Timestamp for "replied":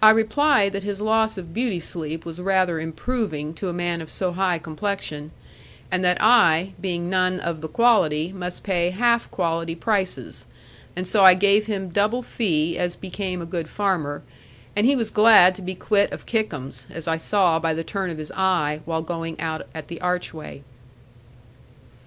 0.08-0.72